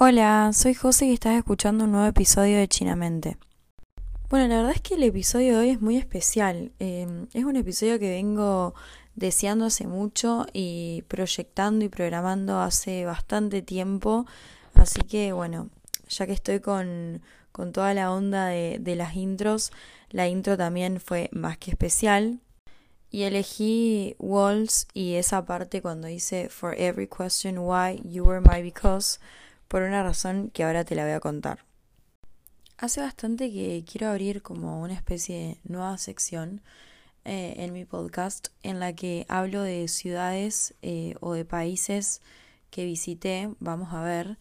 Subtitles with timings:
[0.00, 3.36] Hola, soy José y estás escuchando un nuevo episodio de Chinamente.
[4.30, 6.70] Bueno, la verdad es que el episodio de hoy es muy especial.
[6.78, 8.74] Em, es un episodio que vengo
[9.16, 14.24] deseando hace mucho y proyectando y programando hace bastante tiempo.
[14.74, 15.68] Así que bueno,
[16.08, 17.20] ya que estoy con,
[17.50, 19.72] con toda la onda de, de las intros,
[20.10, 22.38] la intro también fue más que especial.
[23.10, 28.62] Y elegí Walls y esa parte cuando dice For every question why you were my
[28.62, 29.18] because
[29.68, 31.64] por una razón que ahora te la voy a contar.
[32.78, 36.62] Hace bastante que quiero abrir como una especie de nueva sección
[37.24, 42.22] eh, en mi podcast en la que hablo de ciudades eh, o de países
[42.70, 44.38] que visité, vamos a ver,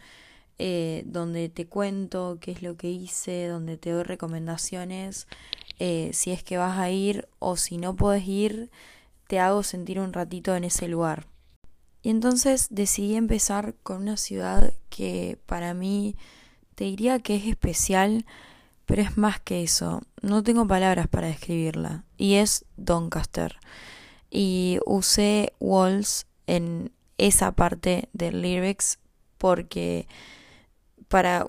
[0.59, 5.27] eh, donde te cuento qué es lo que hice, donde te doy recomendaciones,
[5.79, 8.71] si es que vas a ir o si no puedes ir,
[9.27, 11.27] te hago sentir un ratito en ese lugar.
[12.07, 16.15] Y entonces decidí empezar con una ciudad que para mí
[16.75, 18.25] te diría que es especial,
[18.85, 20.01] pero es más que eso.
[20.21, 22.05] No tengo palabras para describirla.
[22.15, 23.57] Y es Doncaster.
[24.31, 28.99] Y usé Walls en esa parte del lyrics
[29.37, 30.07] porque
[31.09, 31.47] para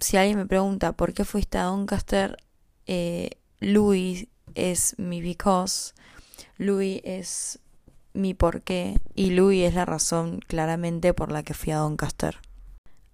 [0.00, 2.36] si alguien me pregunta por qué fuiste a Doncaster,
[2.84, 5.94] eh, Louis es mi because.
[6.58, 7.58] Louis es
[8.14, 12.38] mi porqué y Louis es la razón claramente por la que fui a Doncaster.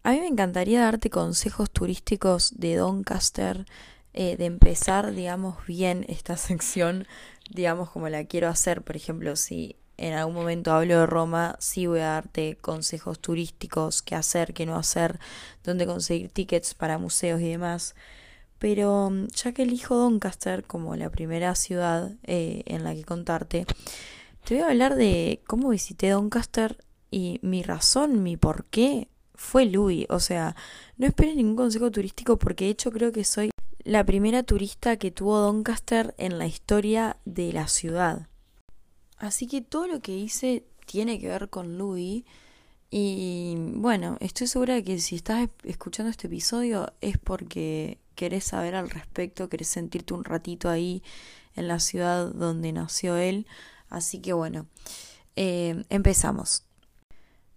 [0.02, 3.66] A mí me encantaría darte consejos turísticos de Doncaster,
[4.14, 7.06] eh, de empezar, digamos, bien esta sección,
[7.50, 8.82] digamos, como la quiero hacer.
[8.82, 14.00] Por ejemplo, si en algún momento hablo de Roma, sí voy a darte consejos turísticos,
[14.00, 15.18] qué hacer, qué no hacer,
[15.64, 17.94] dónde conseguir tickets para museos y demás.
[18.58, 23.66] Pero mm, ya que elijo Doncaster como la primera ciudad eh, en la que contarte,
[24.50, 26.76] te voy a hablar de cómo visité Doncaster
[27.08, 29.06] y mi razón, mi por qué
[29.36, 30.06] fue Louis.
[30.08, 30.56] O sea,
[30.96, 33.50] no esperes ningún consejo turístico porque de hecho creo que soy
[33.84, 38.26] la primera turista que tuvo Doncaster en la historia de la ciudad.
[39.18, 42.24] Así que todo lo que hice tiene que ver con Louis.
[42.90, 48.74] Y bueno, estoy segura de que si estás escuchando este episodio es porque querés saber
[48.74, 51.04] al respecto, querés sentirte un ratito ahí
[51.54, 53.46] en la ciudad donde nació él.
[53.90, 54.66] Así que bueno,
[55.36, 56.62] eh, empezamos.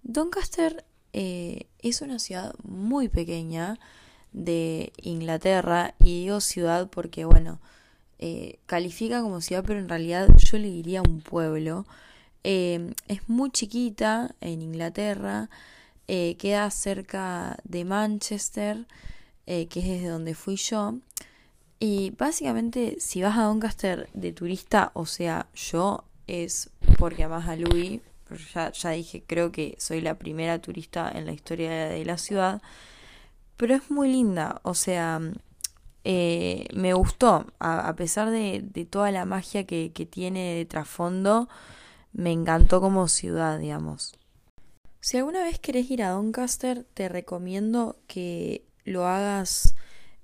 [0.01, 0.83] Doncaster
[1.13, 3.79] eh, es una ciudad muy pequeña
[4.33, 7.59] de Inglaterra y digo ciudad porque bueno,
[8.17, 11.85] eh, califica como ciudad pero en realidad yo le diría un pueblo.
[12.43, 15.49] es muy chiquita en Inglaterra,
[16.07, 18.85] queda cerca de Manchester,
[19.45, 20.95] que es desde donde fui yo.
[21.79, 27.55] Y básicamente si vas a Doncaster de turista, o sea, yo es porque amas a
[27.55, 28.01] Louis.
[28.53, 32.61] Ya, ya dije, creo que soy la primera turista en la historia de la ciudad.
[33.57, 35.21] Pero es muy linda, o sea,
[36.03, 41.47] eh, me gustó, a, pesar de, de, toda la magia que, que tiene de trasfondo,
[42.11, 44.15] me encantó como ciudad, digamos.
[44.99, 49.75] Si alguna vez querés ir a Doncaster, te recomiendo que lo hagas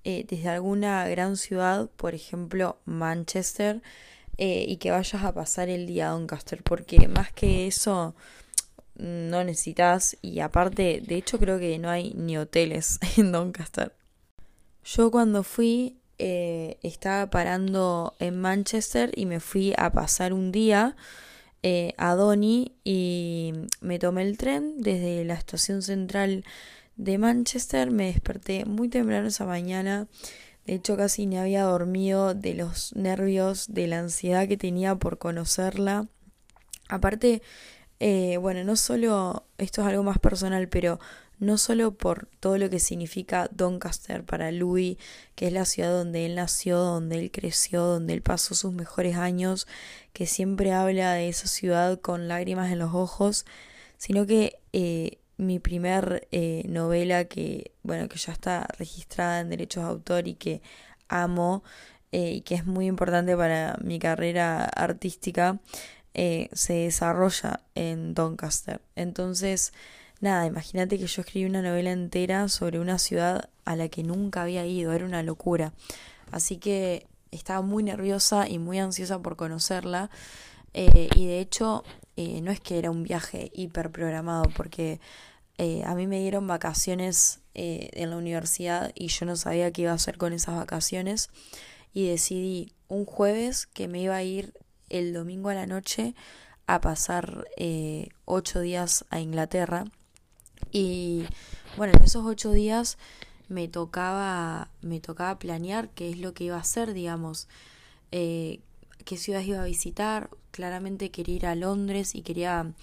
[0.04, 3.82] eh, desde alguna gran ciudad, por ejemplo Manchester,
[4.42, 8.16] eh, y que vayas a pasar el día a Doncaster, porque más que eso
[8.96, 13.94] no necesitas y aparte, de hecho creo que no hay ni hoteles en Doncaster.
[14.86, 20.96] Yo cuando fui eh, estaba parando en Manchester y me fui a pasar un día
[21.62, 23.52] eh, a Donny y
[23.82, 26.46] me tomé el tren desde la estación central
[26.96, 30.08] de Manchester, me desperté muy temprano esa mañana
[30.70, 35.18] de hecho, casi ni había dormido de los nervios, de la ansiedad que tenía por
[35.18, 36.06] conocerla.
[36.90, 37.42] Aparte,
[38.00, 41.00] eh, bueno, no solo, esto es algo más personal, pero
[41.40, 44.98] no solo por todo lo que significa Doncaster para Louis,
[45.34, 49.16] que es la ciudad donde él nació, donde él creció, donde él pasó sus mejores
[49.16, 49.66] años,
[50.14, 53.48] que siempre habla de esa ciudad con lágrimas en los ojos,
[53.98, 59.84] sino que eh, mi primer eh, novela que, bueno, que ya está registrada en derechos
[59.84, 60.62] de autor y que
[61.08, 61.64] amo
[62.12, 65.60] eh, y que es muy importante para mi carrera artística,
[66.14, 68.82] eh, se desarrolla en Doncaster.
[68.98, 69.72] Entonces,
[70.20, 74.42] nada, imagínate que yo escribí una novela entera sobre una ciudad a la que nunca
[74.42, 75.72] había ido, era una locura.
[76.32, 80.10] Así que estaba muy nerviosa y muy ansiosa por conocerla.
[80.74, 81.84] y de hecho,
[82.42, 85.00] no es que era un viaje hiper programado, porque
[85.58, 89.84] eh, a mí me dieron vacaciones eh, en la universidad y yo no sabía qué
[89.84, 91.30] iba a hacer con esas vacaciones
[91.94, 94.54] y decidí un jueves que me iba a ir
[94.90, 96.16] el domingo a la noche
[96.68, 99.86] a pasar eh, ocho días a Inglaterra
[100.72, 101.26] y
[101.78, 102.98] bueno, en esos ocho días
[103.48, 107.48] me tocaba, me tocaba planear qué es lo que iba a hacer, digamos,
[108.12, 108.60] eh,
[109.06, 110.30] qué ciudades iba a visitar.
[110.52, 112.74] Claramente quería ir a Londres y quería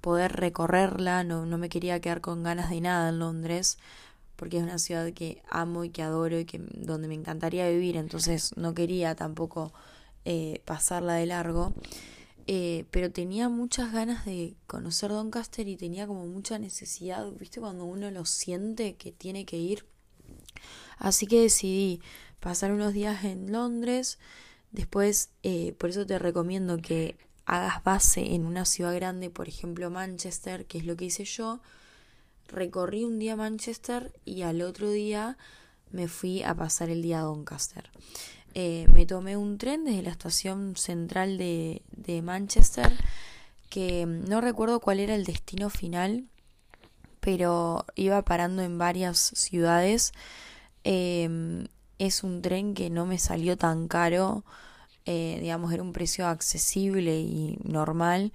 [0.00, 3.78] poder recorrerla, no, no me quería quedar con ganas de nada en Londres,
[4.36, 7.96] porque es una ciudad que amo y que adoro y que donde me encantaría vivir,
[7.96, 9.72] entonces no quería tampoco
[10.24, 11.72] eh, pasarla de largo.
[12.48, 17.58] Eh, pero tenía muchas ganas de conocer Doncaster y tenía como mucha necesidad, ¿viste?
[17.58, 19.84] Cuando uno lo siente que tiene que ir.
[20.98, 22.00] Así que decidí
[22.38, 24.18] pasar unos días en Londres.
[24.76, 29.88] Después, eh, por eso te recomiendo que hagas base en una ciudad grande, por ejemplo
[29.88, 31.60] Manchester, que es lo que hice yo.
[32.48, 35.38] Recorrí un día Manchester y al otro día
[35.92, 37.90] me fui a pasar el día a Doncaster.
[38.52, 42.92] Eh, me tomé un tren desde la estación central de, de Manchester,
[43.70, 46.26] que no recuerdo cuál era el destino final,
[47.20, 50.12] pero iba parando en varias ciudades.
[50.84, 51.66] Em,
[51.98, 54.44] es un tren que no me salió tan caro,
[55.06, 58.32] eh, digamos, era un precio accesible y normal.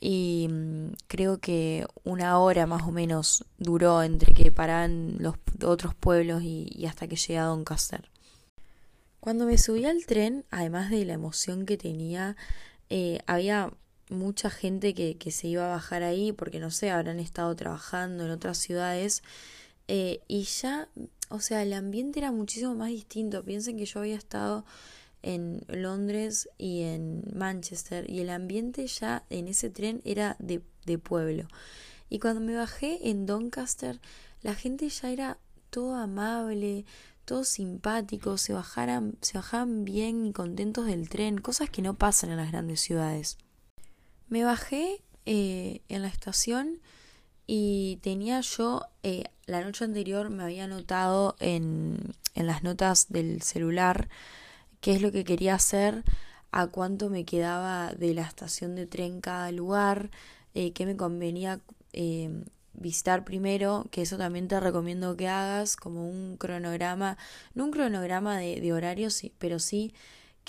[0.00, 5.34] Y mm, creo que una hora más o menos duró entre que paran los
[5.64, 8.10] otros pueblos y, hasta que llegué a Doncaster.
[9.20, 12.36] Cuando me subí al tren, además de la emoción que tenía,
[12.88, 13.72] eh, había
[14.08, 18.24] mucha gente que, que, se iba a bajar ahí porque no sé, habrán estado trabajando
[18.24, 19.22] en otras ciudades
[19.92, 20.88] eh, y ya,
[21.30, 23.42] o sea, el ambiente era muchísimo más distinto.
[23.42, 24.64] Piensen que yo había estado
[25.22, 30.98] en Londres y en Manchester y el ambiente ya en ese tren era de, de
[30.98, 31.46] pueblo.
[32.08, 34.00] Y cuando me bajé en Doncaster,
[34.42, 35.38] la gente ya era
[35.70, 36.84] todo amable,
[37.24, 42.30] todos simpáticos, se, bajaran, se bajaban bien y contentos del tren, cosas que no pasan
[42.30, 43.38] en las grandes ciudades.
[44.28, 46.80] Me bajé eh, en la estación
[47.46, 53.42] y tenía yo, eh, la noche anterior me había anotado en, en las notas del
[53.42, 54.08] celular
[54.80, 56.04] qué es lo que quería hacer,
[56.52, 60.10] a cuánto me quedaba de la estación de tren cada lugar,
[60.54, 61.60] eh, qué me convenía
[61.92, 67.18] eh, visitar primero, que eso también te recomiendo que hagas, como un cronograma,
[67.54, 69.94] no un cronograma de, de horarios, pero sí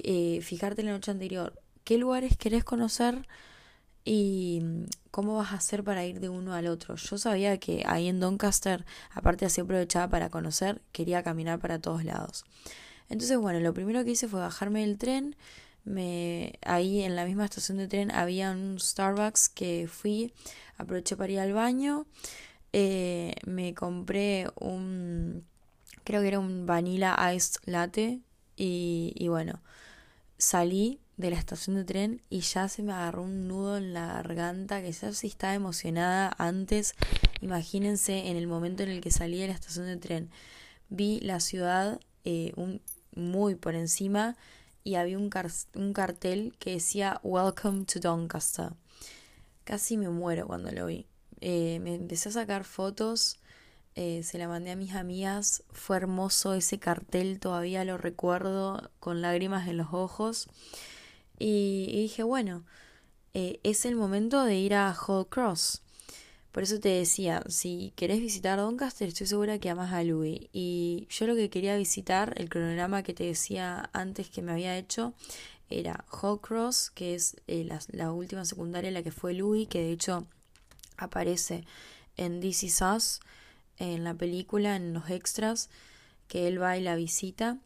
[0.04, 3.28] eh, fijarte la noche anterior qué lugares querés conocer
[4.04, 4.62] y
[5.12, 6.96] cómo vas a hacer para ir de uno al otro.
[6.96, 12.04] Yo sabía que ahí en Doncaster, aparte así aprovechaba para conocer, quería caminar para todos
[12.04, 12.46] lados.
[13.12, 15.36] Entonces, bueno, lo primero que hice fue bajarme del tren.
[15.84, 20.32] Me, ahí en la misma estación de tren había un Starbucks que fui
[20.78, 22.06] aproveché para ir al baño,
[22.74, 25.46] eh, me compré un,
[26.04, 28.20] creo que era un vanilla iced latte
[28.58, 29.62] y, y bueno,
[30.38, 34.08] salí de la estación de tren y ya se me agarró un nudo en la
[34.08, 36.96] garganta que ya si estaba emocionada antes,
[37.42, 40.30] imagínense en el momento en el que salí de la estación de tren,
[40.90, 42.82] vi la ciudad eh, un,
[43.16, 44.36] muy por encima
[44.84, 45.30] y había un,
[45.76, 48.74] un cartel que decía Welcome to Doncaster.
[49.64, 51.06] Casi me muero cuando lo vi.
[51.40, 53.40] Eh, me empecé a sacar fotos,
[53.96, 59.22] eh, se la mandé a mis amigas, fue hermoso ese cartel, todavía lo recuerdo con
[59.22, 60.48] lágrimas en los ojos.
[61.40, 62.64] Y, dije, bueno,
[63.34, 65.82] eh, es el momento de ir a Hall Cross.
[66.52, 70.50] Por eso te decía, si querés visitar Doncaster, estoy segura que amas a Louis.
[70.52, 74.78] Y yo lo que quería visitar, el cronograma que te decía antes que me había
[74.78, 75.14] hecho,
[75.70, 76.06] era
[76.42, 80.28] Cross, que es eh, la, última secundaria en la que fue Louis, que de hecho
[80.98, 81.64] aparece
[82.18, 83.20] en This Is Us,
[83.78, 85.70] en la película, en los extras,
[86.28, 87.60] que él va y la visita.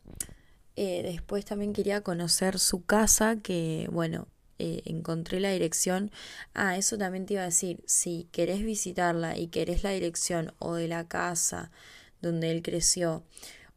[0.75, 4.27] Eh, después también quería conocer su casa, que bueno,
[4.59, 6.11] eh, encontré la dirección.
[6.53, 10.75] Ah, eso también te iba a decir, si querés visitarla y querés la dirección o
[10.75, 11.71] de la casa
[12.21, 13.23] donde él creció,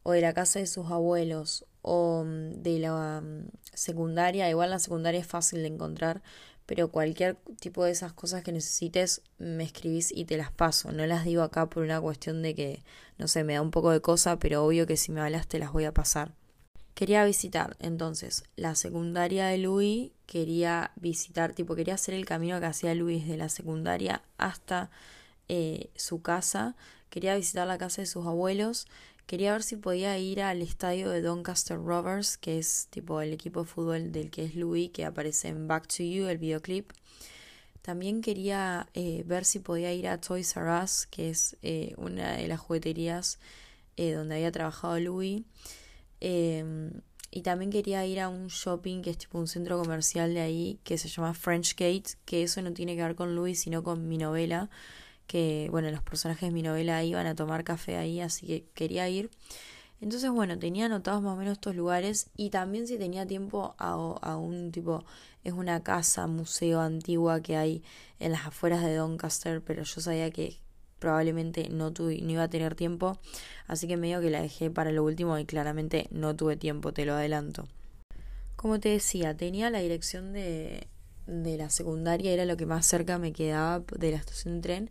[0.03, 4.79] o de la casa de sus abuelos, o mm, de la mm, secundaria, igual la
[4.79, 6.21] secundaria es fácil de encontrar,
[6.65, 10.91] pero cualquier tipo de esas cosas que necesites me escribís y te las paso.
[10.91, 12.83] No las digo acá por una cuestión de que,
[13.17, 15.57] no sé, me da un poco de cosa, pero obvio que si me hablas te
[15.57, 16.35] las voy a pasar.
[16.93, 22.67] Quería visitar entonces la secundaria de Luis, quería visitar, tipo, quería hacer el camino que
[22.67, 24.91] hacía Luis de la secundaria hasta
[25.47, 26.75] eh, su casa,
[27.09, 28.85] quería visitar la casa de sus abuelos,
[29.25, 33.59] Quería ver si podía ir al estadio de Doncaster Rovers, que es tipo el equipo
[33.59, 36.89] de fútbol del que es Louis, que aparece en Back to You, el videoclip.
[37.83, 42.37] También quería eh, ver si podía ir a Toys R Us, que es eh, una
[42.37, 43.37] de las jugueterías
[43.97, 45.43] donde había trabajado Louis.
[47.31, 50.79] Y también quería ir a un shopping que es tipo un centro comercial de ahí
[50.83, 54.07] que se llama French Gate, que eso no tiene que ver con Louis, sino con
[54.07, 54.69] mi novela
[55.29, 59.07] que, bueno, los personajes de mi novela iban a tomar café ahí, así que quería
[59.09, 59.29] ir.
[60.01, 63.91] Entonces, bueno, tenía anotados más o menos estos lugares y también si tenía tiempo a,
[63.91, 65.05] a, un tipo,
[65.43, 67.83] es una casa, museo antigua que hay
[68.19, 70.59] en las afueras de Doncaster, pero yo sabía que
[70.99, 73.17] probablemente no, tuve, no iba a tener tiempo,
[73.67, 77.05] así que medio que la dejé para lo último y claramente no tuve tiempo, te
[77.05, 77.67] lo adelanto.
[78.55, 80.87] Como te decía, tenía la dirección de,
[81.25, 84.89] de la secundaria, era lo que más cerca me quedaba de la estación de tren,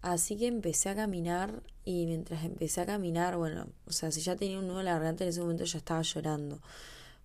[0.00, 4.36] así que empecé a caminar y mientras empecé a caminar, bueno, o sea, si ya
[4.36, 6.60] tenía un nudo en la garganta en ese momento ya estaba llorando,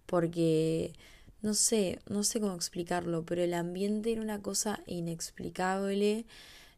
[0.07, 0.93] porque
[1.41, 6.25] no sé, no sé cómo explicarlo, pero el ambiente era una cosa inexplicable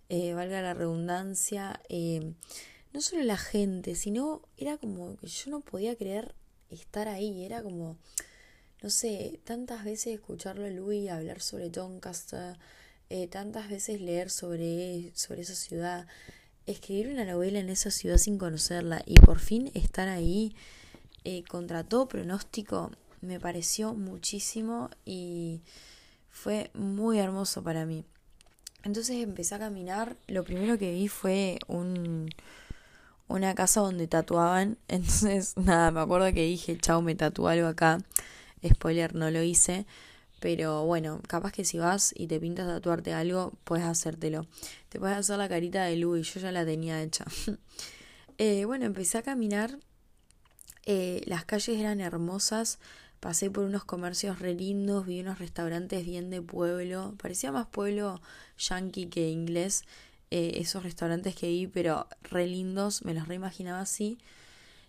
[0.10, 2.34] eh, valga la redundancia, eh,
[2.94, 6.36] no solo la gente, sino era como que yo no podía creer
[6.70, 7.98] estar ahí, era como,
[8.82, 12.58] no sé, tantas veces escucharlo a Louis hablar sobre Doncaster,
[13.10, 16.08] eh, tantas veces leer sobre, sobre esa ciudad,
[16.66, 20.56] escribir una novela en esa ciudad sin conocerla y por fin estar ahí
[21.48, 25.62] contra todo pronóstico me pareció muchísimo y
[26.30, 28.06] fue muy hermoso para mí.
[28.84, 32.30] Entonces empecé a caminar, lo primero que vi fue un,
[33.28, 38.00] una casa donde tatuaban, entonces nada, me acuerdo que dije, chao, me tatuó algo acá,
[38.66, 39.86] spoiler, no lo hice,
[40.40, 44.48] pero bueno, capaz que si vas y te pintas tatuarte algo, puedes hacértelo.
[44.88, 47.26] Te puedes hacer la carita de Louis, yo ya la tenía hecha.
[48.38, 49.78] eh, bueno, empecé a caminar,
[50.86, 52.80] eh, las calles eran hermosas,
[53.20, 58.22] Pasé por unos comercios re lindos, vi unos restaurantes bien de pueblo, parecía más pueblo
[58.58, 59.84] yankee que inglés,
[60.32, 64.20] eh, esos restaurantes que vi, pero re lindos, me los reimaginaba así.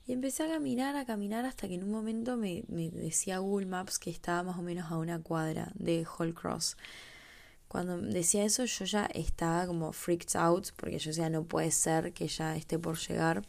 [0.06, 3.66] Y empecé a caminar, a caminar hasta que en un momento me, me decía Google
[3.66, 6.76] Maps que estaba más o menos a una cuadra de Hall Cross.
[7.70, 12.12] Cuando decía eso yo ya estaba como freaked out porque yo decía no puede ser
[12.12, 13.42] que ya esté por llegar.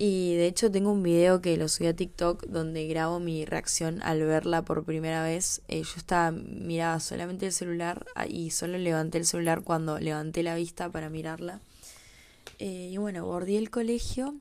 [0.00, 4.00] Y de hecho tengo un video que lo subí a TikTok donde grabo mi reacción
[4.02, 5.60] al verla por primera vez.
[5.66, 10.44] Eh, yo estaba, miraba solamente el celular ah, y solo levanté el celular cuando levanté
[10.44, 11.60] la vista para mirarla.
[12.60, 14.36] Eh, y bueno, bordé el colegio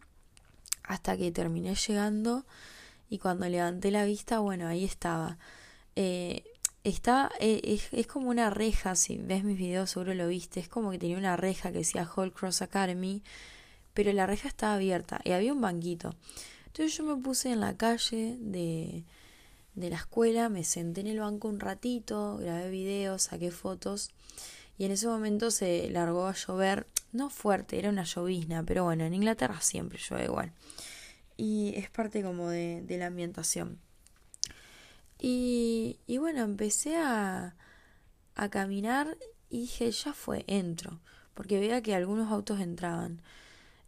[0.83, 2.45] hasta que terminé llegando
[3.09, 5.39] y cuando levanté la vista, bueno, ahí estaba.
[5.95, 6.43] Eh,
[6.83, 10.91] está, es, es, como una reja, si ves mis videos seguro lo viste, es como
[10.91, 13.23] que tenía una reja que decía Hall Cross Academy
[13.97, 16.13] pero la reja estaba abierta y había un banquito.
[16.67, 19.03] Entonces yo me puse en la calle de,
[19.73, 24.11] de la escuela, me senté en el banco un ratito, grabé videos, saqué fotos
[24.77, 29.03] y en ese momento se largó a llover, no fuerte, era una llovizna, pero bueno,
[29.03, 30.51] en Inglaterra siempre llueve igual.
[31.35, 33.79] Y es parte como de, la ambientación.
[35.17, 37.55] Y, y bueno, empecé a,
[38.35, 39.17] a caminar
[39.49, 40.99] y dije, ya fue, entro,
[41.33, 43.23] porque veía que algunos autos entraban.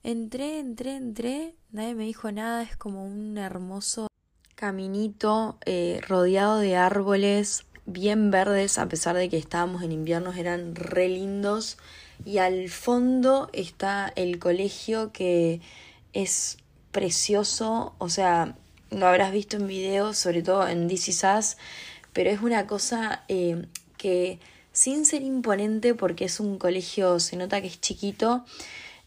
[0.01, 4.07] Entré, entré, entré, nadie me dijo nada, es como un hermoso
[4.55, 10.75] caminito eh, rodeado de árboles bien verdes, a pesar de que estábamos en invierno, eran
[10.75, 11.77] re lindos.
[12.25, 15.59] Y al fondo está el colegio que
[16.13, 16.57] es
[16.91, 18.55] precioso, o sea,
[18.91, 21.57] lo habrás visto en videos, sobre todo en DC Sass,
[22.13, 23.65] pero es una cosa eh,
[23.97, 24.39] que
[24.71, 28.45] sin ser imponente, porque es un colegio, se nota que es chiquito,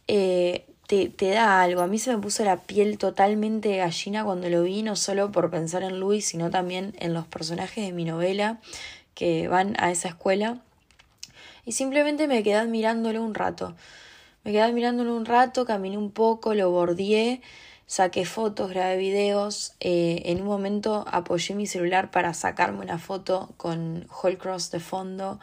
[0.06, 1.80] eh, te, da algo.
[1.80, 5.50] A mí se me puso la piel totalmente gallina cuando lo vi, no solo por
[5.50, 8.60] pensar en Luis, sino también en los personajes de mi novela
[9.14, 10.58] que van a esa escuela.
[11.64, 13.74] Y simplemente me quedé admirándolo un rato.
[14.44, 17.40] Me quedé admirándolo un rato, caminé un poco, lo bordeé,
[17.86, 19.74] saqué fotos, grabé videos.
[19.80, 24.06] Eh, en un momento apoyé mi celular para sacarme una foto con
[24.38, 25.40] Cross de fondo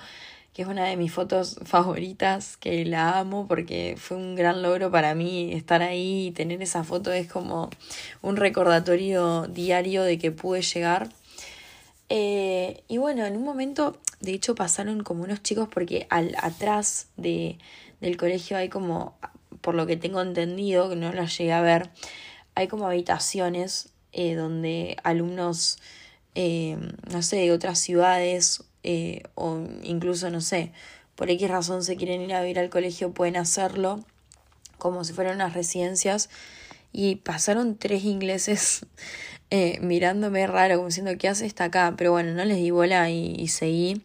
[0.60, 4.92] que es una de mis fotos favoritas, que la amo porque fue un gran logro
[4.92, 7.70] para mí estar ahí y tener esa foto es como
[8.22, 11.08] un recordatorio diario de que pude llegar.
[12.10, 17.08] Eh, y bueno, en un momento, de hecho, pasaron como unos chicos porque al atrás
[17.16, 17.58] de,
[18.02, 19.18] del colegio hay como,
[19.62, 21.90] por lo que tengo entendido, que no las llegué a ver,
[22.56, 25.80] hay como habitaciones eh, donde alumnos,
[26.36, 26.78] eh,
[27.10, 30.72] no sé, de otras ciudades eh, o incluso, no sé,
[31.16, 34.04] por X razón se quieren ir a vivir al colegio, pueden hacerlo
[34.78, 36.30] como si fueran unas residencias.
[36.92, 38.86] Y pasaron tres ingleses
[39.52, 41.94] eh, mirándome raro, como diciendo, ¿qué hace esta acá?
[41.98, 44.02] Pero bueno, no les di bola y, seguí.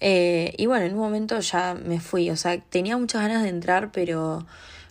[0.00, 3.48] Eh, y bueno, en un momento ya me fui, o sea, tenía muchas ganas de
[3.48, 4.46] entrar, pero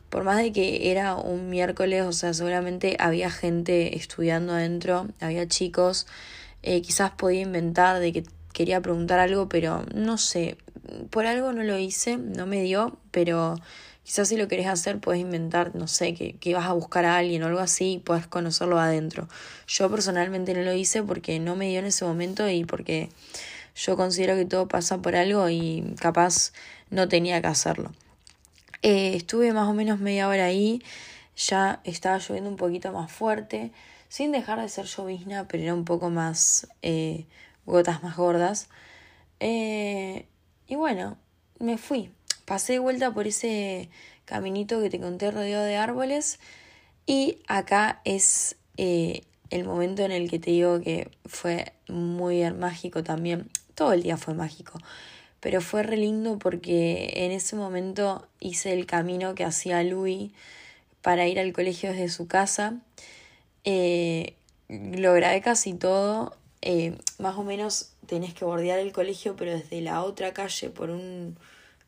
[0.09, 5.47] por más de que era un miércoles, o sea, seguramente había gente estudiando adentro, había
[5.47, 6.07] chicos,
[6.61, 8.23] quizás podía inventar de que
[8.57, 10.57] quería preguntar algo, pero no sé,
[11.11, 13.53] por algo no lo hice, no me dio, pero
[14.03, 17.17] quizás si lo querés hacer puedes inventar, no sé, que, que vas a buscar a
[17.17, 19.27] alguien o algo así y puedes conocerlo adentro.
[19.67, 23.09] Yo personalmente no lo hice porque no me dio en ese momento y porque
[23.75, 26.51] yo considero que todo pasa por algo y capaz
[26.89, 27.91] no tenía que hacerlo.
[28.81, 30.81] Eh, estuve más o menos media hora ahí,
[31.35, 33.71] ya estaba lloviendo un poquito más fuerte,
[34.09, 37.25] sin dejar de ser llovizna, pero era un poco más eh,
[37.67, 38.69] gotas más gordas.
[39.39, 40.25] Eh,
[40.65, 41.17] y bueno,
[41.59, 42.09] me fui.
[42.45, 43.89] Pasé de vuelta por ese
[44.25, 46.39] caminito que te conté rodeado de árboles.
[47.05, 53.03] Y acá es eh, el momento en el que te digo que fue muy mágico
[53.03, 53.49] también.
[53.75, 54.79] Todo el día fue mágico.
[55.39, 60.31] Pero fue re lindo porque en ese momento hice el camino que hacía Louis
[61.01, 62.81] para ir al colegio desde su casa.
[63.63, 64.35] Eh,
[64.69, 66.35] lo grabé casi todo.
[66.61, 70.89] Eh, más o menos tenés que bordear el colegio, pero desde la otra calle, por
[70.89, 71.37] un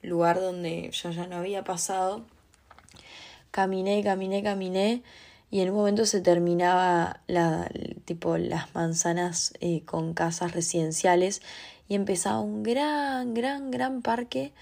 [0.01, 2.23] lugar donde yo ya no había pasado.
[3.51, 5.01] Caminé, caminé, caminé
[5.51, 7.69] y en un momento se terminaba la,
[8.05, 11.41] tipo las manzanas eh, con casas residenciales
[11.87, 14.53] y empezaba un gran, gran, gran parque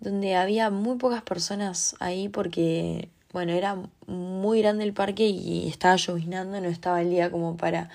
[0.00, 5.96] donde había muy pocas personas ahí porque, bueno, era muy grande el parque y estaba
[5.96, 7.88] lloviznando, no estaba el día como para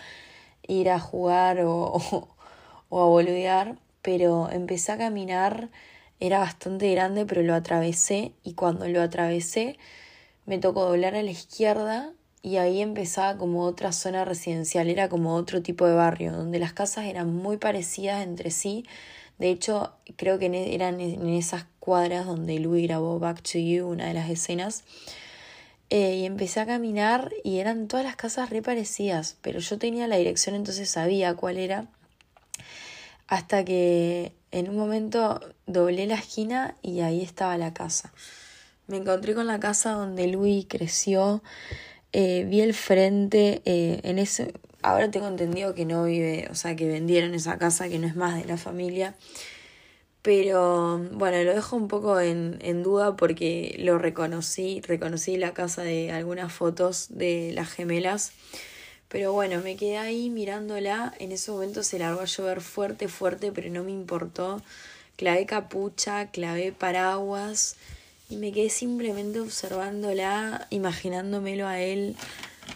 [0.71, 2.27] ir a jugar o,
[2.89, 5.69] o a boludear, pero empecé a caminar,
[6.19, 9.77] era bastante grande, pero lo atravesé y cuando lo atravesé
[10.45, 12.13] me tocó doblar a la izquierda
[12.43, 16.73] y ahí empezaba como otra zona residencial, era como otro tipo de barrio, donde las
[16.73, 18.85] casas eran muy parecidas entre sí.
[19.37, 23.87] De hecho, creo que e, eran en esas cuadras donde Louis grabó Back to You,
[23.87, 24.83] una de las escenas.
[25.93, 30.07] Eh, y empecé a caminar y eran todas las casas re parecidas, pero yo tenía
[30.07, 31.85] la dirección, entonces sabía cuál era
[33.27, 38.13] hasta que en un momento doblé la esquina y ahí estaba la casa.
[38.87, 41.43] Me encontré con la casa donde Luis creció,
[42.13, 46.73] eh, vi el frente, eh, en ese, ahora tengo entendido que no vive, o sea,
[46.77, 49.15] que vendieron esa casa, que no es más de la familia,
[50.21, 55.83] pero bueno, lo dejo un poco en, en duda porque lo reconocí, reconocí la casa
[55.83, 58.33] de algunas fotos de las gemelas
[59.11, 61.13] pero bueno, me quedé ahí mirándola.
[61.19, 64.61] En ese momento se largó a llover fuerte, fuerte, pero no me importó.
[65.17, 67.75] Clavé capucha, clavé paraguas
[68.29, 72.15] y me quedé simplemente observándola, imaginándomelo a él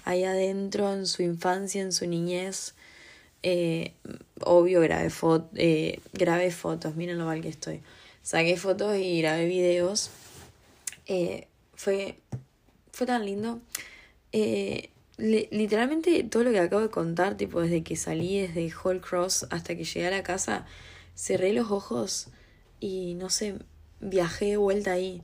[0.04, 2.75] ahí adentro, en su infancia, en su niñez.
[3.48, 3.94] Eh,
[4.42, 5.12] obvio, grabé,
[5.54, 7.82] eh, grabé fotos, miren lo mal que estoy.
[8.24, 10.10] Saqué fotos y grabé videos.
[11.06, 12.18] Eh, fue,
[12.92, 13.62] fue tan lindo.
[14.32, 19.46] Eh, literalmente todo lo que acabo de contar, tipo desde que salí desde Hall Cross
[19.52, 20.66] hasta que llegué a la casa,
[21.16, 22.30] cerré los ojos
[22.80, 23.60] y no sé,
[24.00, 25.22] viajé de vuelta ahí.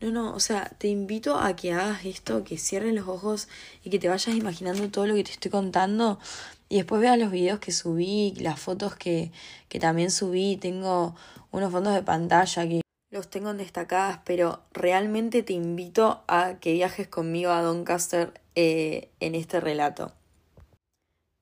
[0.00, 3.48] No, no, o sea, te invito a que hagas esto, que cierres los ojos
[3.82, 6.20] y que te vayas imaginando todo lo que te estoy contando
[6.68, 9.32] y después veas los videos que subí, las fotos que,
[9.68, 11.14] que también subí, tengo
[11.50, 16.72] unos fondos de pantalla que los tengo en destacadas, pero realmente te invito a que
[16.72, 20.12] viajes conmigo a Doncaster eh, en este relato.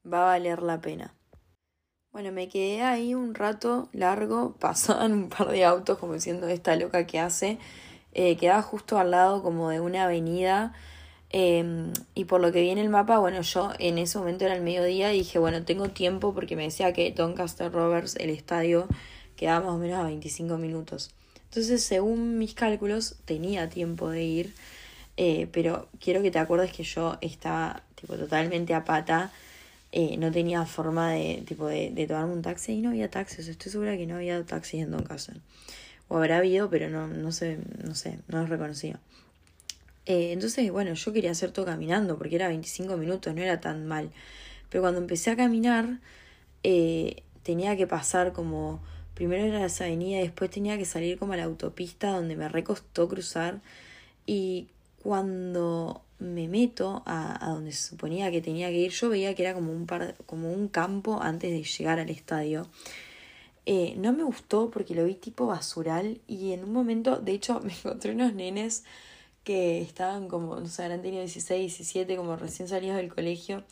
[0.04, 1.14] Va a valer la pena.
[2.12, 6.76] Bueno, me quedé ahí un rato largo, pasaban un par de autos como diciendo esta
[6.76, 7.58] loca que hace.
[8.12, 10.74] Eh, quedaba justo al lado como de una avenida
[11.32, 14.54] em, y por lo que vi en el mapa, bueno, yo en ese momento era
[14.54, 18.86] el mediodía y dije, bueno, tengo tiempo porque me decía que Doncaster Rovers, el estadio,
[19.36, 21.10] quedaba más o menos a 25 minutos.
[21.52, 24.54] Entonces, según mis cálculos, tenía tiempo de ir.
[25.18, 29.30] Eh, pero quiero que te acuerdes que yo estaba tipo totalmente a pata.
[29.92, 33.48] Eh, no tenía forma de, tipo, de, de, tomarme un taxi y no había taxis.
[33.48, 35.36] Estoy segura que no había taxis en Doncaster.
[36.08, 38.98] O habrá habido, pero no, no sé, no sé, no los reconocía.
[40.06, 43.86] Eh, entonces, bueno, yo quería hacer todo caminando porque era 25 minutos, no era tan
[43.86, 44.10] mal.
[44.68, 46.00] Pero cuando empecé a caminar,
[47.42, 48.80] tenía que pasar como.
[49.14, 53.08] Primero era esa avenida, después tenía que salir como a la autopista donde me recostó
[53.08, 53.60] cruzar.
[54.26, 54.68] Y
[55.02, 59.42] cuando me meto a, a, donde se suponía que tenía que ir, yo veía que
[59.42, 62.68] era como un, par, como un campo antes de llegar al estadio.
[63.66, 67.60] Eh, no me gustó porque lo vi tipo basural y en un momento, de hecho,
[67.64, 68.84] me encontré unos nenes
[69.44, 73.64] que estaban como, no sé, eran tenido 16, 17, como recién salidos del colegio,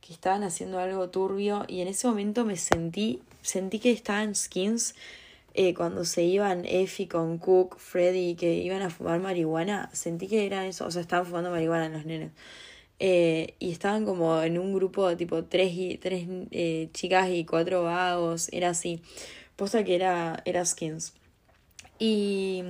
[0.00, 4.94] que estaban haciendo algo turbio y en ese momento me sentí, sentí que estaban skins
[5.54, 10.46] eh, cuando se iban Effie con Cook, Freddy, que iban a fumar marihuana, sentí que
[10.46, 12.30] era eso, o sea, estaban fumando marihuana los nenes.
[13.00, 17.82] Eh, y estaban como en un grupo tipo tres, y, tres eh, chicas y cuatro
[17.84, 19.02] vagos, era así.
[19.56, 21.14] Posta que era, era skins.
[21.98, 22.62] Y,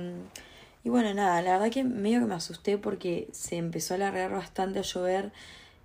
[0.89, 4.31] y bueno, nada, la verdad que medio que me asusté porque se empezó a alargar
[4.31, 5.31] bastante a llover.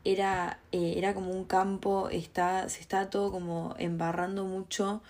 [0.02, 5.02] Era, eh, era como un campo, está, se estaba todo como embarrando mucho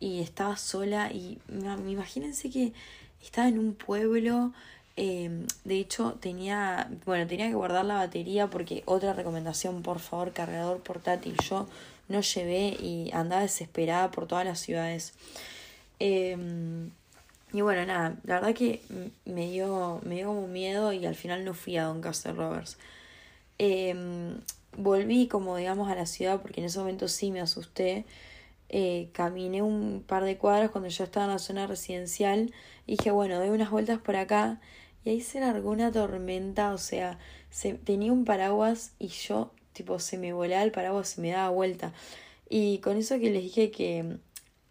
[0.00, 1.38] y estaba sola y
[1.86, 2.72] imagínense que
[3.20, 4.52] estaba en un pueblo
[4.96, 10.32] eh, de hecho, tenía, bueno, tenía que guardar la batería porque otra recomendación, por favor,
[10.32, 11.36] cargador portátil.
[11.48, 11.66] Yo
[12.08, 15.12] no llevé y andaba desesperada por todas las ciudades.
[15.98, 16.90] Em,
[17.54, 18.82] y bueno, nada, la verdad que
[19.24, 22.78] me dio, me dio como miedo y al final no fui a Doncaster Rovers.
[23.58, 24.40] Em,
[24.76, 28.06] volví como digamos a la ciudad porque en ese momento sí me asusté.
[28.70, 32.52] Eh, caminé un par de cuadras cuando yo estaba en la zona residencial
[32.88, 34.60] y dije, bueno, doy unas vueltas por acá
[35.04, 40.00] y ahí se largó una tormenta, o sea, se, tenía un paraguas y yo, tipo,
[40.00, 41.92] se me volaba el paraguas, se me daba vuelta.
[42.48, 44.18] Y con eso que les dije que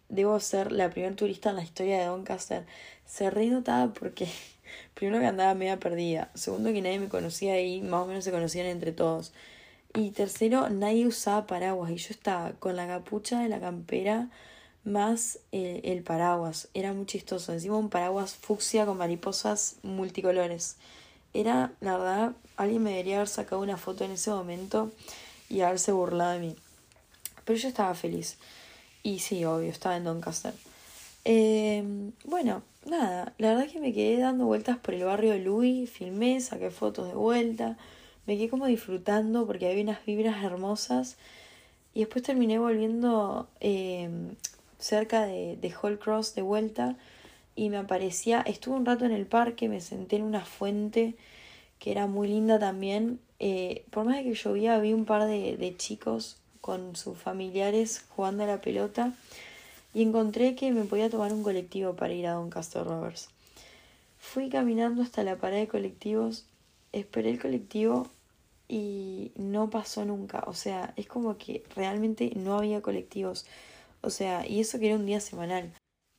[0.08, 2.66] debo ser la primera turista en la historia de Doncaster,
[3.06, 4.28] se re notaba porque
[4.94, 8.30] primero que andaba media perdida, segundo que nadie me conocía ahí, más o menos se
[8.30, 9.32] conocían entre todos.
[9.94, 14.28] Y tercero, nadie usaba paraguas y yo estaba con la capucha de la campera
[14.84, 16.68] más eh, el paraguas.
[16.74, 17.52] Era muy chistoso.
[17.52, 20.76] Encima un paraguas fucsia con mariposas multicolores.
[21.32, 24.90] Era, la verdad, alguien me debería haber sacado una foto en ese momento
[25.48, 26.56] y haberse burlado de mí.
[27.44, 28.36] Pero yo estaba feliz.
[29.04, 30.54] Y sí, obvio, estaba en Doncaster.
[31.26, 31.84] Eh,
[32.24, 35.90] bueno, nada, la verdad es que me quedé dando vueltas por el barrio de Louis,
[35.90, 37.76] filmé, saqué fotos de vuelta,
[38.26, 41.18] me quedé como disfrutando porque había unas vibras hermosas
[41.92, 44.08] y después terminé volviendo eh,
[44.78, 46.96] cerca de, de Cross de vuelta
[47.54, 51.14] y me aparecía, estuve un rato en el parque, me senté en una fuente
[51.78, 53.20] que era muy linda también.
[53.38, 58.06] Eh, por más de que llovía, vi un par de, de chicos con sus familiares
[58.16, 59.12] jugando a la pelota
[59.92, 63.28] y encontré que me podía tomar un colectivo para ir a Doncaster Rovers.
[64.16, 66.46] Fui caminando hasta la parada de colectivos,
[66.90, 68.08] esperé el colectivo
[68.66, 70.42] y no pasó nunca.
[70.46, 73.44] O sea, es como que realmente no había colectivos.
[74.00, 75.70] O sea, y eso que era un día semanal.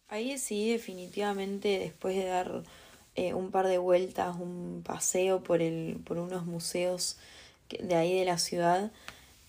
[0.09, 2.61] Ahí decidí definitivamente, después de dar
[3.15, 7.17] eh, un par de vueltas, un paseo por, el, por unos museos
[7.79, 8.91] de ahí de la ciudad,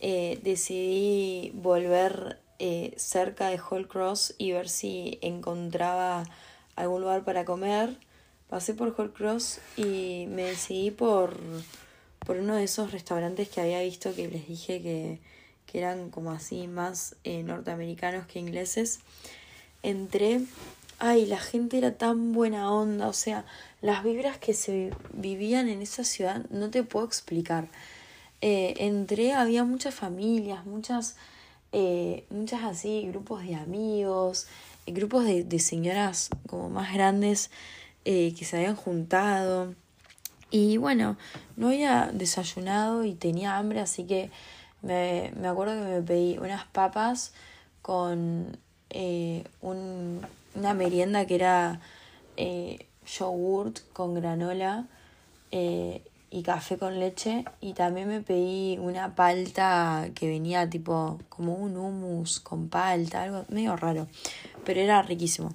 [0.00, 6.24] eh, decidí volver eh, cerca de Hall Cross y ver si encontraba
[6.74, 7.98] algún lugar para comer.
[8.48, 11.38] Pasé por Hall Cross y me decidí por,
[12.20, 15.20] por uno de esos restaurantes que había visto que les dije que,
[15.66, 19.00] que eran como así más eh, norteamericanos que ingleses,
[19.82, 20.40] entré,
[20.98, 23.44] ay, la gente era tan buena onda, o sea,
[23.82, 27.68] las vibras que se vivían en esa ciudad no te puedo explicar.
[28.40, 31.16] Eh, entré, había muchas familias, muchas,
[31.72, 34.46] eh, muchas así, grupos de amigos,
[34.86, 37.50] grupos de, de señoras como más grandes
[38.04, 39.74] que se habían juntado.
[40.50, 41.16] Y bueno,
[41.56, 44.30] no había desayunado y tenía hambre, así que
[44.82, 47.32] me, me acuerdo que me pedí unas papas
[47.82, 48.56] con
[48.90, 50.20] eh, un,
[50.54, 51.80] una merienda que era
[52.36, 54.86] eh, yogurt con granola
[55.50, 56.02] eh,
[56.36, 61.78] y café con leche y también me pedí una palta que venía tipo como un
[61.78, 64.06] hummus con palta, algo medio raro,
[64.62, 65.54] pero era riquísimo.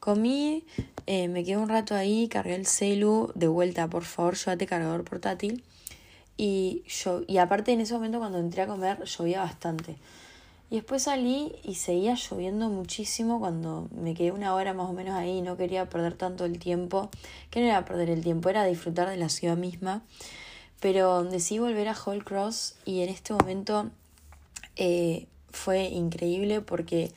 [0.00, 0.64] Comí,
[1.06, 5.62] me quedé un rato ahí, cargué el celu, de vuelta, por favor, llévate cargador portátil.
[6.36, 9.98] Y, yo, y aparte en ese momento cuando entré a comer llovía bastante.
[10.70, 15.14] Y después salí y seguía lloviendo muchísimo cuando me quedé una hora más o menos
[15.14, 17.10] ahí y no quería perder tanto el tiempo.
[17.50, 20.02] Que no era perder el tiempo, era disfrutar de la ciudad misma.
[20.80, 23.90] Pero decidí volver a Hall Cross y en este momento
[24.76, 27.12] eh, fue increíble porque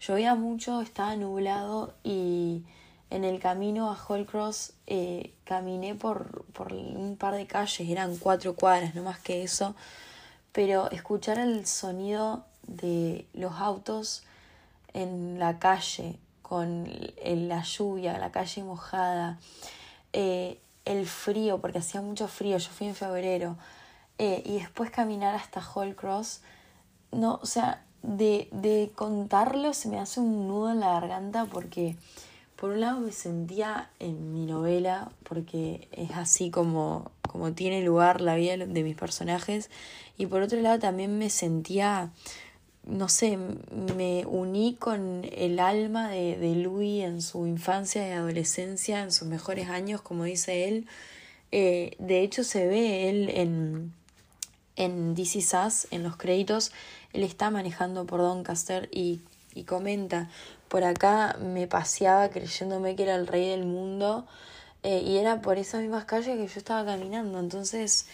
[0.00, 2.64] llovía mucho, estaba nublado y
[3.10, 8.54] en el camino a Hallcross eh, caminé por, por un par de calles, eran cuatro
[8.54, 9.74] cuadras, no más que eso,
[10.52, 14.22] pero escuchar el sonido de los autos
[14.92, 16.88] en la calle, con
[17.24, 19.38] la lluvia, la calle mojada,
[20.12, 23.56] eh, el frío, porque hacía mucho frío, yo fui en febrero,
[24.18, 26.40] eh, y después caminar hasta Hallcross,
[27.12, 31.96] no, o sea, de, de contarlo se me hace un nudo en la garganta porque
[32.56, 38.22] por un lado me sentía en mi novela, porque es así como, como tiene lugar
[38.22, 39.70] la vida de mis personajes,
[40.16, 42.10] y por otro lado también me sentía,
[42.86, 49.02] no sé, me uní con el alma de, de Louis en su infancia y adolescencia,
[49.02, 50.86] en sus mejores años, como dice él.
[51.52, 53.92] Eh, de hecho se ve él en,
[54.76, 56.72] en DC Sass, en los créditos,
[57.12, 59.20] él está manejando por Doncaster y
[59.56, 60.28] y comenta,
[60.68, 64.26] por acá me paseaba creyéndome que era el rey del mundo
[64.82, 67.40] eh, y era por esas mismas calles que yo estaba caminando.
[67.40, 68.06] Entonces,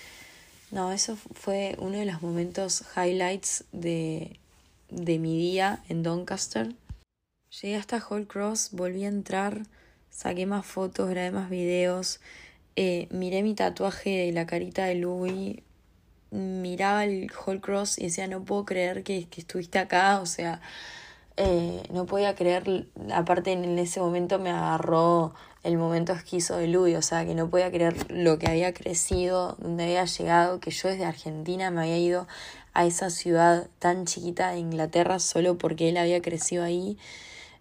[0.70, 4.38] no, eso fue uno de los momentos highlights de,
[4.92, 6.74] de mi día en Doncaster.
[7.60, 9.62] Llegué hasta Hall Cross, volví a entrar,
[10.10, 12.20] saqué más fotos, grabé más videos,
[12.76, 15.62] eh, miré mi tatuaje de la carita de Louis,
[16.30, 20.60] miraba el Hall Cross y decía, no puedo creer que, que estuviste acá, o sea,
[21.36, 26.96] eh, no podía creer, aparte en ese momento me agarró el momento esquizo de Louis,
[26.96, 30.88] o sea, que no podía creer lo que había crecido, donde había llegado, que yo
[30.88, 32.26] desde Argentina me había ido
[32.74, 36.98] a esa ciudad tan chiquita de Inglaterra solo porque él había crecido ahí,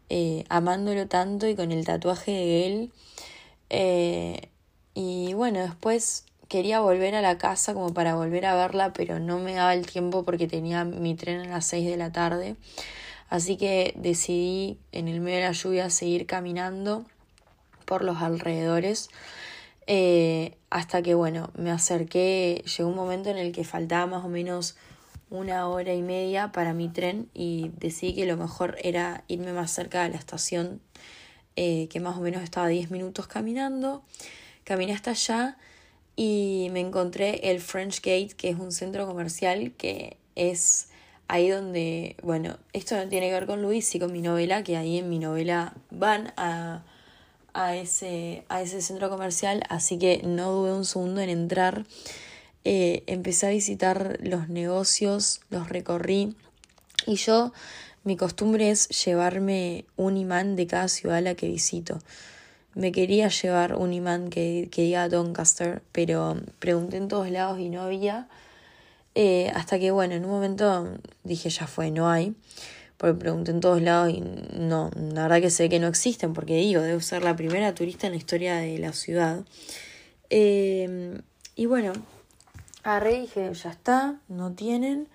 [0.10, 2.92] eh, amándolo tanto y con el tatuaje de él.
[3.70, 4.50] Eh,
[4.94, 9.40] y bueno, después quería volver a la casa como para volver a verla, pero no
[9.40, 12.56] me daba el tiempo porque tenía mi tren a las 6 de la tarde.
[13.30, 17.06] Así que decidí en el medio de la lluvia seguir caminando
[17.86, 19.10] por los alrededores.
[19.88, 24.28] Eh, hasta que bueno, me acerqué, llegó un momento en el que faltaba más o
[24.28, 24.76] menos
[25.32, 29.72] una hora y media para mi tren y decidí que lo mejor era irme más
[29.72, 30.82] cerca de la estación,
[31.56, 34.04] eh, que más o menos estaba 10 minutos caminando.
[34.64, 35.58] Caminé hasta allá
[36.16, 40.90] y me encontré el French Gate, que es un centro comercial que es
[41.32, 44.76] ahí donde, bueno, esto no tiene que ver con Luis, y con mi novela, que
[44.76, 46.84] ahí en mi novela van a,
[47.54, 51.86] a, ese, a ese centro comercial, así que no dudé un segundo en entrar.
[52.64, 56.36] Eh, empecé a visitar los negocios, los recorrí
[57.08, 57.54] y yo,
[58.04, 62.00] mi costumbre es llevarme un imán de cada ciudad a la que visito.
[62.74, 67.70] Me quería llevar un imán que, que diga Doncaster, pero pregunté en todos lados y
[67.70, 68.28] no había.
[69.14, 70.88] Eh, hasta que, bueno, en un momento
[71.24, 72.34] dije, ya fue, no hay.
[72.98, 76.56] Porque pregunté en todos lados y no, la verdad que sé que no existen, porque
[76.56, 79.42] digo, debo ser la primera turista en la historia de la ciudad.
[80.30, 81.20] Eh,
[81.56, 81.94] y bueno,
[82.84, 85.08] agarré y dije, ya está, no tienen.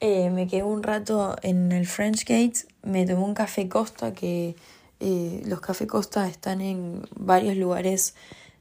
[0.00, 4.56] Eh, me quedé un rato en el French Gate, me tomé un café Costa, que
[5.00, 8.14] los café Costa están en varios lugares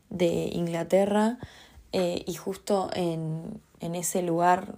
[0.09, 1.37] de Inglaterra
[1.91, 4.75] y justo en en ese lugar,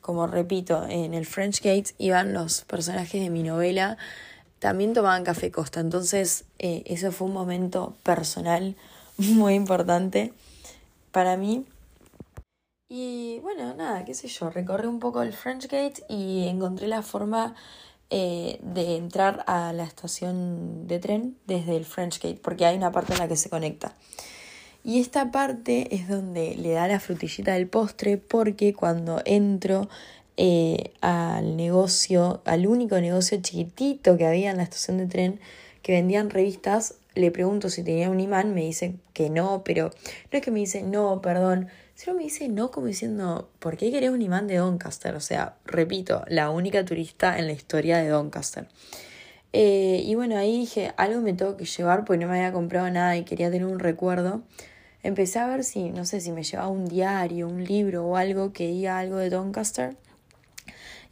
[0.00, 3.98] como repito, en el French Gate iban los personajes de mi novela,
[4.60, 5.80] también tomaban café Costa.
[5.80, 8.76] Entonces, eh, eso fue un momento personal
[9.18, 10.32] muy importante
[11.10, 11.66] para mí.
[12.88, 17.02] Y bueno, nada, qué sé yo, recorrí un poco el French Gate y encontré la
[17.02, 17.56] forma
[18.10, 22.92] eh, de entrar a la estación de tren desde el French Gate, porque hay una
[22.92, 23.96] parte en la que se conecta.
[24.84, 29.88] Y esta parte es donde le da la frutillita del postre porque cuando entro
[30.36, 35.40] eh, al negocio, al único negocio chiquitito que había en la estación de tren
[35.82, 39.90] que vendían revistas, le pregunto si tenía un imán, me dice que no, pero
[40.30, 43.90] no es que me dice no, perdón, sino me dice no como diciendo, ¿por qué
[43.90, 45.16] querés un imán de Doncaster?
[45.16, 48.68] O sea, repito, la única turista en la historia de Doncaster.
[49.52, 52.88] Eh, y bueno, ahí dije, algo me tengo que llevar porque no me había comprado
[52.90, 54.44] nada y quería tener un recuerdo
[55.06, 58.52] empecé a ver si, no sé, si me llevaba un diario, un libro o algo
[58.52, 59.96] que diga algo de Doncaster.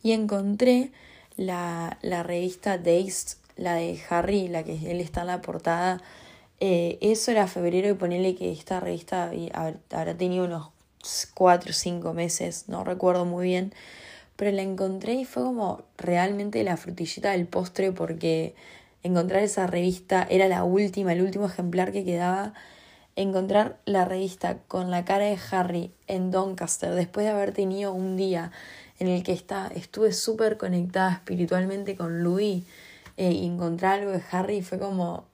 [0.02, 0.90] Y encontré
[1.36, 6.02] la, la revista Days, la de Harry, la que él está en la portada.
[6.60, 9.30] Eh, eso era febrero y ponerle que esta revista
[9.90, 10.70] habrá tenido unos
[11.34, 13.72] cuatro o cinco meses, no recuerdo muy bien.
[14.36, 18.54] Pero la encontré y fue como realmente la frutillita del postre porque
[19.02, 22.54] encontrar esa revista era la última, el último ejemplar que quedaba
[23.16, 28.16] encontrar la revista con la cara de Harry en Doncaster después de haber tenido un
[28.16, 28.50] día
[28.98, 32.64] en el que está, estuve súper conectada espiritualmente con Louis
[33.16, 35.26] eh, encontrar algo de Harry fue como,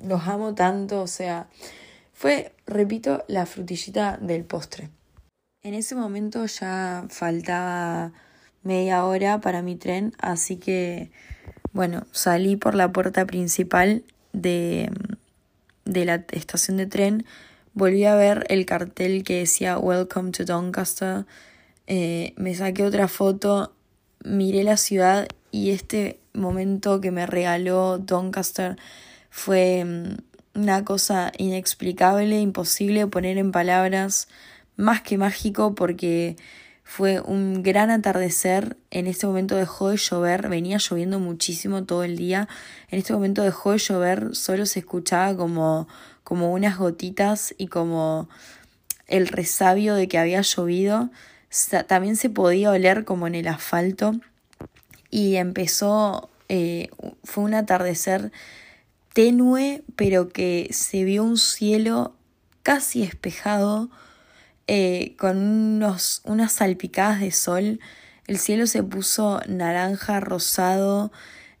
[0.00, 1.48] los amo tanto, o sea,
[2.12, 4.90] fue, repito, la frutillita del postre.
[5.64, 8.12] En ese momento ya faltaba
[8.62, 11.10] media hora para mi tren, así que,
[11.72, 14.90] bueno, salí por la puerta principal de
[15.84, 17.24] de la estación de tren,
[17.74, 21.26] volví a ver el cartel que decía Welcome to Doncaster.
[21.86, 23.72] Eh, me saqué otra foto,
[24.24, 28.76] miré la ciudad y este momento que me regaló Doncaster
[29.30, 34.28] fue mm, una cosa inexplicable, imposible de poner en palabras,
[34.76, 36.36] más que mágico porque
[36.84, 38.76] fue un gran atardecer.
[38.90, 42.48] En este momento dejó de llover, venía lloviendo muchísimo todo el día.
[42.90, 45.88] En este momento dejó de llover, solo se escuchaba como,
[46.24, 48.28] como unas gotitas y como
[49.06, 51.10] el resabio de que había llovido.
[51.86, 54.14] También se podía oler como en el asfalto.
[55.10, 56.90] Y empezó Eh,
[57.24, 58.30] fue un atardecer
[59.14, 62.14] tenue, pero que se vio un cielo
[62.62, 63.88] casi espejado,
[64.74, 67.78] eh, con unos, unas salpicadas de sol.
[68.26, 71.12] El cielo se puso naranja, rosado,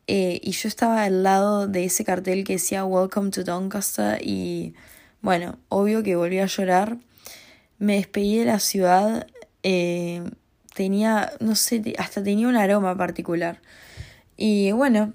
[0.06, 4.74] eh, y yo estaba al lado de ese cartel que decía Welcome to Doncaster y
[5.20, 6.96] bueno, obvio que volví a llorar.
[7.78, 9.26] Me despedí de la ciudad,
[9.62, 10.22] eh,
[10.74, 13.60] tenía, no sé, hasta tenía un aroma particular.
[14.38, 15.12] Y bueno,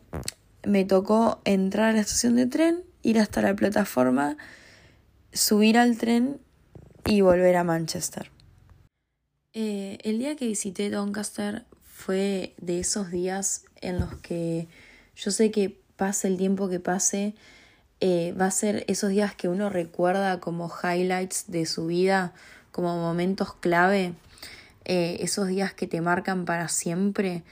[0.64, 4.38] me tocó entrar a la estación de tren, ir hasta la plataforma,
[5.34, 6.42] subir al tren
[7.08, 8.30] y volver a Manchester.
[9.54, 14.68] Eh, el día que visité Doncaster fue de esos días en los que
[15.16, 17.34] yo sé que pase el tiempo que pase,
[18.02, 22.34] eh, va a ser esos días que uno recuerda como highlights de su vida,
[22.72, 24.14] como momentos clave,
[24.86, 27.44] eh, esos días que te marcan para siempre.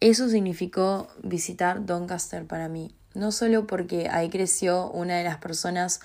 [0.00, 6.00] Eso significó visitar Doncaster para mí, no solo porque ahí creció una de las personas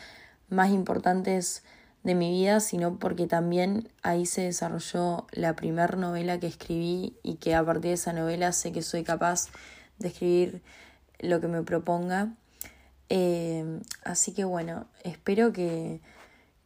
[0.50, 1.64] más importantes
[2.04, 7.36] de mi vida, sino porque también ahí se desarrolló la primera novela que escribí y
[7.36, 9.50] que a partir de esa novela sé que soy capaz
[10.00, 10.64] de escribir
[11.20, 12.34] lo que me proponga.
[13.10, 16.02] Eh, así que bueno, espero que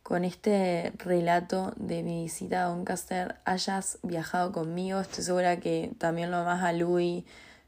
[0.03, 5.01] con este relato de mi visita a Doncaster hayas viajado conmigo.
[5.01, 7.25] Estoy segura que también lo amas a Louis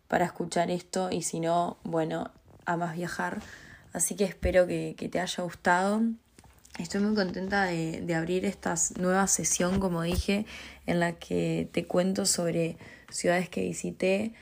[0.08, 2.32] para escuchar esto y si no, bueno,
[2.66, 3.42] amas viajar.
[3.92, 6.02] Así que espero que, que te haya gustado.
[6.80, 10.46] Estoy muy contenta de, abrir esta nueva sesión, como dije,
[10.86, 12.78] en la que te cuento sobre
[13.10, 14.34] ciudades que visité,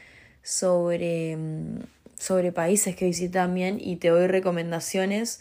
[0.41, 1.79] sobre mm,
[2.17, 5.39] sobre países que visité también y te doy recomendaciones.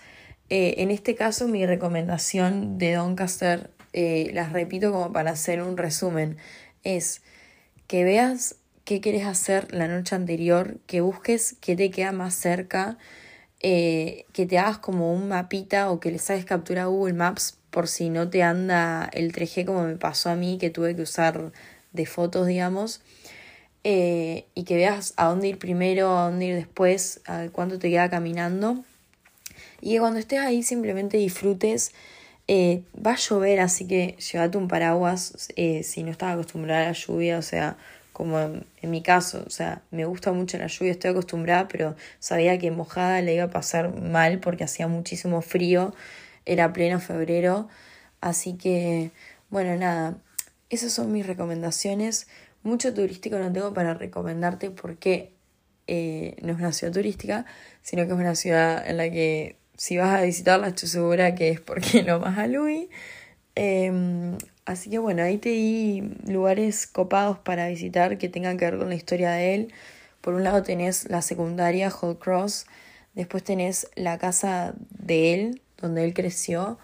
[0.50, 5.76] Eh, en este caso, mi recomendación de Doncaster, eh, las repito como para hacer un
[5.76, 6.36] resumen,
[6.82, 7.22] es
[7.86, 12.98] que veas qué quieres hacer la noche anterior, que busques qué te queda más cerca,
[13.66, 17.88] eh, que te hagas como un mapita o que le saques captura Google Maps por
[17.88, 21.50] si no te anda el 3G como me pasó a mí, que tuve que usar
[21.94, 23.00] de fotos, digamos.
[23.82, 27.88] Eh, y que veas a dónde ir primero, a dónde ir después, a cuánto te
[27.88, 28.84] queda caminando.
[29.80, 31.92] Y que cuando estés ahí simplemente disfrutes.
[32.48, 36.92] Eh, va a llover, así que llévate un paraguas si no estás acostumbrada a la
[36.92, 37.78] lluvia, o sea,
[38.14, 42.58] como en, mi caso, o sea, me gusta mucho la lluvia, estoy acostumbrada, pero sabía
[42.58, 45.92] que mojada le iba a pasar mal porque hacía muchísimo frío,
[46.46, 47.68] era pleno febrero,
[48.20, 49.10] así que,
[49.50, 50.16] bueno, nada,
[50.70, 52.28] esas son mis recomendaciones.
[52.62, 55.32] Mucho turístico no tengo para recomendarte porque
[55.88, 57.46] eh, no es una ciudad turística,
[57.82, 61.50] sino que es una ciudad en la que si vas a visitarla estoy segura que
[61.50, 62.86] es porque lo más a Louis.
[63.56, 68.78] Em, así que bueno, ahí te di lugares copados para visitar que tengan que ver
[68.78, 69.74] con la historia de él.
[70.20, 72.66] Por un lado tenés la secundaria Hall Cross,
[73.14, 76.78] después tenés la casa de él, donde él creció,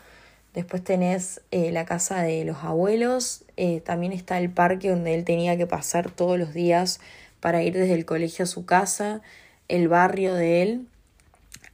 [0.55, 5.25] Después tenés eh, la casa de los abuelos, eh, también está el parque donde él
[5.25, 7.01] tenía que pasar todos los días
[7.39, 9.23] para ir desde el colegio a su casa,
[9.69, 10.87] el barrio de él.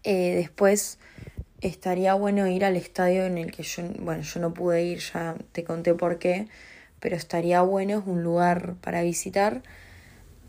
[0.05, 0.99] Eh, después
[1.69, 5.37] estaría bueno ir al estadio en el que yo, bueno, yo no pude ir, ya
[5.53, 6.49] te conté por qué,
[7.01, 9.63] pero estaría bueno, es un lugar para visitar.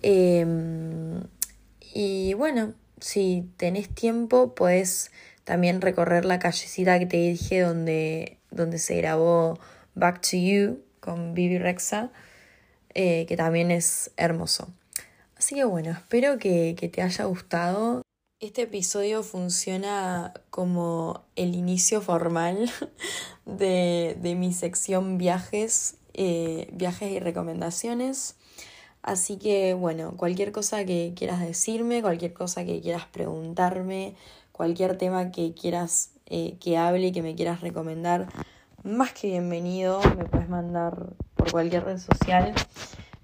[0.02, 1.24] Em,
[1.94, 5.12] y bueno, si tenés tiempo, puedes
[5.44, 9.60] también recorrer la callecita que te dije donde, donde se grabó
[9.96, 12.12] Back to You con Bibi Rexa,
[12.94, 14.68] eh, que también es hermoso.
[15.38, 18.02] Así que bueno, espero que, te haya gustado.
[18.40, 22.70] Este episodio funciona como el inicio formal
[23.48, 28.36] de, mi sección viajes, eh, viajes y recomendaciones.
[29.02, 34.14] Así que bueno, cualquier cosa que quieras decirme, cualquier cosa que quieras preguntarme,
[34.52, 38.28] cualquier tema que quieras eh, que hable que me quieras recomendar,
[38.84, 42.54] más que bienvenido, me puedes mandar por cualquier red social.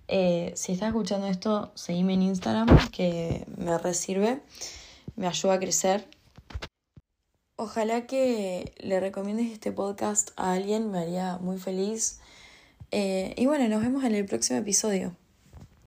[0.07, 4.41] Eh, si estás escuchando esto, seguime en Instagram, que me resirve,
[5.15, 6.07] me ayuda a crecer.
[7.55, 12.19] Ojalá que le recomiendes este podcast a alguien, me haría muy feliz.
[12.91, 15.15] Eh, y bueno, nos vemos en el próximo episodio.